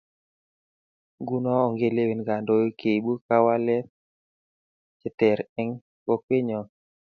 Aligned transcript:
Nguno 1.19 1.51
ongelewen 1.67 2.21
kandoik 2.27 2.73
che 2.79 2.89
ibu 2.97 3.11
kawalet 3.27 3.85
ter 5.19 5.39
eng 5.59 5.71
kokqenyo 6.05 6.61